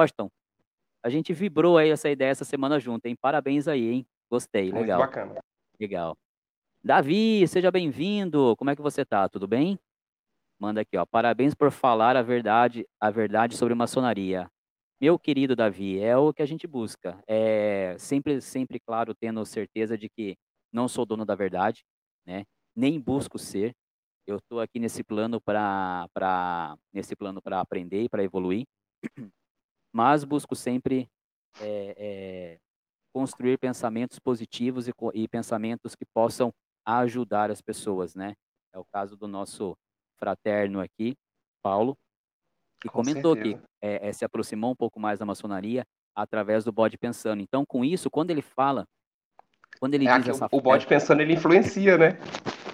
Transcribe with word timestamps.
gostam. 0.00 0.30
A 1.02 1.10
gente 1.10 1.32
vibrou 1.34 1.76
aí 1.76 1.90
essa 1.90 2.08
ideia 2.08 2.30
essa 2.30 2.44
semana 2.44 2.80
junto, 2.80 3.04
hein? 3.06 3.14
Parabéns 3.20 3.68
aí, 3.68 3.88
hein? 3.90 4.06
Gostei, 4.30 4.70
Muito 4.70 4.80
legal. 4.80 4.98
bacana. 4.98 5.40
Legal. 5.78 6.16
Davi, 6.82 7.46
seja 7.46 7.70
bem-vindo. 7.70 8.54
Como 8.56 8.70
é 8.70 8.76
que 8.76 8.80
você 8.80 9.04
tá? 9.04 9.28
Tudo 9.28 9.46
bem? 9.46 9.78
Manda 10.58 10.80
aqui, 10.80 10.96
ó. 10.96 11.04
Parabéns 11.04 11.54
por 11.54 11.70
falar 11.70 12.16
a 12.16 12.22
verdade, 12.22 12.86
a 12.98 13.10
verdade 13.10 13.56
sobre 13.56 13.74
maçonaria. 13.74 14.48
Meu 14.98 15.18
querido 15.18 15.54
Davi, 15.56 15.98
é 16.00 16.16
o 16.16 16.32
que 16.32 16.42
a 16.42 16.46
gente 16.46 16.66
busca. 16.66 17.18
É 17.26 17.96
sempre, 17.98 18.40
sempre, 18.40 18.78
claro, 18.80 19.14
tendo 19.14 19.44
certeza 19.44 19.98
de 19.98 20.08
que 20.08 20.36
não 20.72 20.88
sou 20.88 21.04
dono 21.04 21.24
da 21.26 21.34
verdade, 21.34 21.82
né? 22.26 22.44
Nem 22.74 22.98
busco 22.98 23.38
ser. 23.38 23.74
Eu 24.26 24.36
estou 24.36 24.60
aqui 24.60 24.78
nesse 24.78 25.02
plano 25.02 25.40
para 25.40 26.06
para 26.14 26.76
nesse 26.92 27.16
plano 27.16 27.40
para 27.42 27.60
aprender 27.60 28.04
e 28.04 28.08
para 28.08 28.22
evoluir, 28.22 28.64
mas 29.92 30.24
busco 30.24 30.54
sempre 30.54 31.08
é, 31.60 31.94
é, 31.96 32.58
construir 33.12 33.58
pensamentos 33.58 34.18
positivos 34.18 34.88
e, 34.88 34.92
e 35.14 35.28
pensamentos 35.28 35.94
que 35.94 36.04
possam 36.04 36.52
ajudar 36.84 37.50
as 37.50 37.60
pessoas, 37.60 38.14
né? 38.14 38.34
É 38.72 38.78
o 38.78 38.84
caso 38.84 39.16
do 39.16 39.26
nosso 39.26 39.76
fraterno 40.16 40.80
aqui, 40.80 41.16
Paulo, 41.62 41.96
que 42.80 42.88
Com 42.88 42.98
comentou 42.98 43.34
que 43.34 43.50
certeza. 43.50 43.68
é, 43.82 44.08
é, 44.08 44.12
se 44.12 44.24
aproximou 44.24 44.72
um 44.72 44.76
pouco 44.76 45.00
mais 45.00 45.18
da 45.18 45.26
maçonaria 45.26 45.84
através 46.14 46.64
do 46.64 46.72
bode 46.72 46.96
pensando. 46.96 47.40
Então, 47.42 47.64
com 47.66 47.84
isso, 47.84 48.10
quando 48.10 48.30
ele 48.30 48.42
fala, 48.42 48.86
quando 49.78 49.94
ele 49.94 50.06
É 50.06 50.18
diz 50.18 50.26
o, 50.26 50.30
essa, 50.30 50.48
o 50.50 50.58
é, 50.58 50.60
bode 50.60 50.86
pensando, 50.86 51.20
ele 51.20 51.34
influencia, 51.34 51.98
né? 51.98 52.18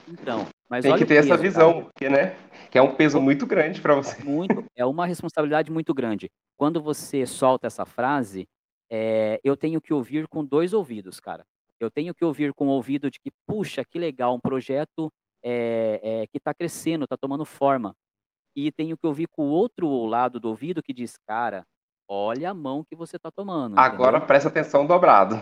então, 0.08 0.46
mas 0.68 0.82
Tem 0.84 0.96
que 0.96 1.06
ter 1.06 1.16
essa 1.16 1.36
peso, 1.38 1.38
cara. 1.38 1.42
visão, 1.42 1.84
porque, 1.84 2.08
né? 2.08 2.36
Que 2.70 2.78
é 2.78 2.82
um 2.82 2.94
peso 2.94 3.20
muito 3.20 3.46
grande 3.46 3.80
para 3.80 3.94
você. 3.94 4.22
Muito, 4.22 4.64
é 4.74 4.84
uma 4.84 5.06
responsabilidade 5.06 5.70
muito 5.70 5.94
grande. 5.94 6.30
Quando 6.56 6.82
você 6.82 7.24
solta 7.26 7.66
essa 7.66 7.84
frase, 7.84 8.48
é, 8.90 9.40
eu 9.44 9.56
tenho 9.56 9.80
que 9.80 9.92
ouvir 9.92 10.26
com 10.28 10.44
dois 10.44 10.72
ouvidos, 10.72 11.20
cara. 11.20 11.44
Eu 11.78 11.90
tenho 11.90 12.14
que 12.14 12.24
ouvir 12.24 12.52
com 12.54 12.66
o 12.66 12.70
ouvido 12.70 13.10
de 13.10 13.20
que, 13.20 13.30
puxa, 13.46 13.84
que 13.84 13.98
legal, 13.98 14.34
um 14.34 14.40
projeto 14.40 15.12
é, 15.44 16.00
é, 16.02 16.26
que 16.26 16.38
está 16.38 16.52
crescendo, 16.54 17.04
está 17.04 17.16
tomando 17.16 17.44
forma. 17.44 17.94
E 18.56 18.72
tenho 18.72 18.96
que 18.96 19.06
ouvir 19.06 19.28
com 19.28 19.48
o 19.48 19.50
outro 19.50 20.06
lado 20.06 20.40
do 20.40 20.48
ouvido 20.48 20.82
que 20.82 20.94
diz, 20.94 21.16
cara, 21.26 21.64
olha 22.08 22.50
a 22.50 22.54
mão 22.54 22.82
que 22.82 22.96
você 22.96 23.16
está 23.16 23.30
tomando, 23.30 23.78
Agora 23.78 24.12
entendeu? 24.16 24.26
presta 24.26 24.48
atenção 24.48 24.86
dobrado. 24.86 25.36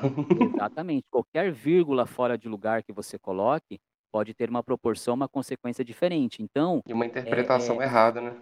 Exatamente. 0.57 1.07
Qualquer 1.11 1.53
vírgula 1.53 2.07
fora 2.07 2.37
de 2.37 2.49
lugar 2.49 2.83
que 2.83 2.93
você 2.93 3.19
coloque 3.19 3.79
pode 4.15 4.33
ter 4.33 4.49
uma 4.49 4.63
proporção, 4.63 5.15
uma 5.15 5.29
consequência 5.29 5.85
diferente. 5.85 6.41
Então, 6.41 6.81
E 6.87 6.93
uma 6.93 7.05
é, 7.05 7.09
interpretação 7.09 7.83
é, 7.83 7.85
errada, 7.85 8.21
né? 8.21 8.33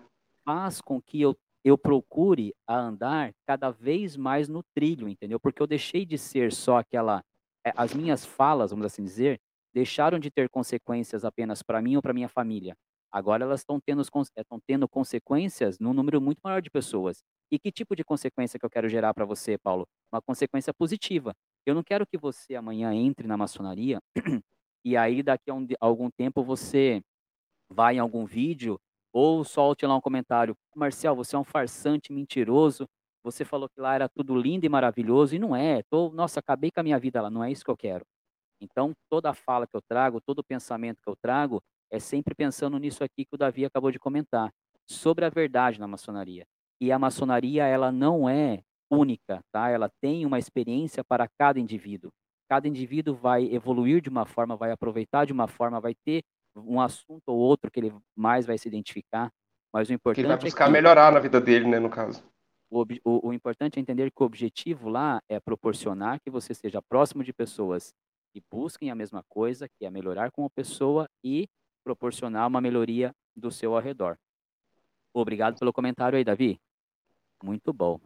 faz 0.44 0.82
com 0.82 1.00
que 1.00 1.18
eu, 1.18 1.34
eu 1.64 1.78
procure 1.78 2.54
a 2.66 2.78
andar 2.78 3.32
cada 3.46 3.70
vez 3.70 4.14
mais 4.14 4.50
no 4.50 4.62
trilho, 4.74 5.08
entendeu? 5.08 5.40
Porque 5.40 5.62
eu 5.62 5.66
deixei 5.66 6.04
de 6.04 6.18
ser 6.18 6.52
só 6.52 6.76
aquela. 6.76 7.24
é, 7.66 7.72
As 7.74 7.94
minhas 7.94 8.22
falas, 8.22 8.70
vamos 8.70 8.84
assim 8.84 9.02
dizer, 9.02 9.40
deixaram 9.72 10.18
de 10.18 10.30
ter 10.30 10.50
consequências 10.50 11.24
apenas 11.24 11.62
para 11.62 11.80
mim 11.80 11.96
ou 11.96 12.02
para 12.02 12.12
minha 12.12 12.28
família. 12.28 12.76
Agora 13.10 13.42
elas 13.42 13.60
estão 13.60 13.80
tendo, 13.80 14.02
estão 14.02 14.60
tendo 14.66 14.86
consequências 14.86 15.78
num 15.78 15.94
número 15.94 16.20
muito 16.20 16.40
maior 16.44 16.60
de 16.60 16.70
pessoas. 16.70 17.22
E 17.50 17.58
que 17.58 17.72
tipo 17.72 17.96
de 17.96 18.04
consequência 18.04 18.58
que 18.58 18.66
eu 18.66 18.70
quero 18.70 18.90
gerar 18.90 19.14
para 19.14 19.24
você, 19.24 19.56
Paulo? 19.56 19.86
Uma 20.12 20.20
consequência 20.20 20.74
positiva. 20.74 21.32
Eu 21.64 21.74
não 21.74 21.82
quero 21.82 22.06
que 22.06 22.18
você 22.18 22.54
amanhã 22.54 22.92
entre 22.92 23.26
na 23.26 23.38
maçonaria 23.38 24.00
e 24.84 24.96
aí 24.96 25.22
daqui 25.22 25.50
a, 25.50 25.54
um, 25.54 25.66
a 25.80 25.86
algum 25.86 26.10
tempo 26.10 26.42
você 26.42 27.02
vá 27.70 27.92
em 27.92 27.98
algum 27.98 28.24
vídeo 28.24 28.78
ou 29.12 29.44
solte 29.44 29.86
lá 29.86 29.94
um 29.94 30.00
comentário, 30.00 30.56
Marcial, 30.74 31.14
você 31.14 31.36
é 31.36 31.38
um 31.38 31.44
farsante 31.44 32.12
mentiroso, 32.12 32.88
você 33.22 33.44
falou 33.44 33.68
que 33.68 33.80
lá 33.80 33.94
era 33.94 34.08
tudo 34.08 34.34
lindo 34.34 34.64
e 34.64 34.68
maravilhoso, 34.68 35.34
e 35.36 35.38
não 35.38 35.54
é, 35.54 35.82
tô, 35.90 36.10
nossa, 36.10 36.40
acabei 36.40 36.70
com 36.70 36.80
a 36.80 36.82
minha 36.82 36.98
vida 36.98 37.20
lá, 37.20 37.30
não 37.30 37.44
é 37.44 37.50
isso 37.50 37.64
que 37.64 37.70
eu 37.70 37.76
quero. 37.76 38.04
Então, 38.60 38.92
toda 39.10 39.34
fala 39.34 39.66
que 39.66 39.76
eu 39.76 39.82
trago, 39.82 40.20
todo 40.20 40.42
pensamento 40.42 41.02
que 41.02 41.08
eu 41.08 41.16
trago, 41.20 41.60
é 41.90 41.98
sempre 41.98 42.34
pensando 42.34 42.78
nisso 42.78 43.04
aqui 43.04 43.24
que 43.24 43.34
o 43.34 43.38
Davi 43.38 43.64
acabou 43.64 43.90
de 43.90 43.98
comentar, 43.98 44.50
sobre 44.88 45.24
a 45.24 45.28
verdade 45.28 45.78
na 45.78 45.86
maçonaria. 45.86 46.44
E 46.80 46.90
a 46.90 46.98
maçonaria, 46.98 47.66
ela 47.66 47.92
não 47.92 48.28
é 48.28 48.62
única, 48.90 49.42
tá? 49.52 49.68
Ela 49.68 49.90
tem 50.00 50.26
uma 50.26 50.38
experiência 50.38 51.04
para 51.04 51.28
cada 51.38 51.60
indivíduo. 51.60 52.10
Cada 52.52 52.68
indivíduo 52.68 53.14
vai 53.14 53.46
evoluir 53.46 54.02
de 54.02 54.10
uma 54.10 54.26
forma, 54.26 54.54
vai 54.58 54.70
aproveitar 54.70 55.24
de 55.24 55.32
uma 55.32 55.48
forma, 55.48 55.80
vai 55.80 55.94
ter 55.94 56.22
um 56.54 56.82
assunto 56.82 57.22
ou 57.28 57.38
outro 57.38 57.70
que 57.70 57.80
ele 57.80 57.94
mais 58.14 58.44
vai 58.44 58.58
se 58.58 58.68
identificar, 58.68 59.32
mas 59.72 59.88
o 59.88 59.96
Que 60.12 60.20
ele 60.20 60.26
vai 60.28 60.34
importante 60.34 60.42
é 60.42 60.44
buscar 60.50 60.66
que 60.66 60.70
melhorar 60.72 61.10
na 61.10 61.18
vida 61.18 61.40
dele, 61.40 61.66
né, 61.66 61.78
no 61.78 61.88
caso. 61.88 62.22
o, 62.70 62.82
o- 63.04 63.28
o 63.28 63.32
importante 63.32 63.78
é 63.78 63.80
entender 63.80 64.10
que 64.10 64.22
o 64.22 64.26
objetivo 64.26 64.90
lá 64.90 65.22
é 65.30 65.40
proporcionar 65.40 66.20
que 66.20 66.28
você 66.28 66.52
seja 66.52 66.82
próximo 66.82 67.24
de 67.24 67.32
pessoas 67.32 67.94
que 68.34 68.42
busquem 68.52 68.90
a 68.90 68.94
mesma 68.94 69.22
coisa, 69.30 69.66
que 69.66 69.86
é 69.86 69.90
melhorar 69.90 70.30
como 70.30 70.50
pessoa 70.50 71.08
e 71.24 71.48
proporcionar 71.82 72.46
uma 72.46 72.60
melhoria 72.60 73.14
do 73.34 73.50
seu 73.50 73.74
ao 73.74 73.80
redor. 73.80 74.18
Obrigado 75.14 75.58
pelo 75.58 75.72
comentário 75.72 76.18
aí, 76.18 76.24
Davi. 76.24 76.60
Muito 77.42 77.72
bom. 77.72 77.98